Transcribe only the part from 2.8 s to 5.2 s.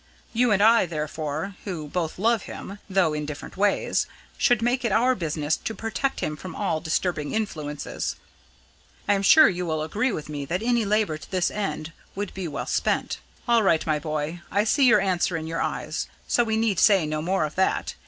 though in different ways, should make it our